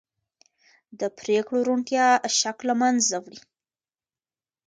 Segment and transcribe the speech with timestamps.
[0.99, 2.07] د پرېکړو روڼتیا
[2.37, 3.41] شک له منځه وړي